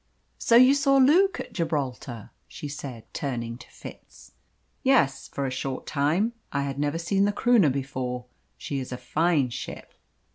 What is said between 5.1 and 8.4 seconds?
for a short time. I had never seen the Croonah before.